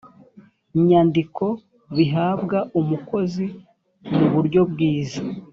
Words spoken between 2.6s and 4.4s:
umukozi mu